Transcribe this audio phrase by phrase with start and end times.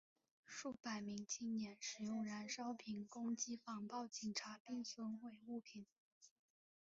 [0.47, 5.85] 数百名青年使用燃烧瓶攻击防暴警察并损毁物品。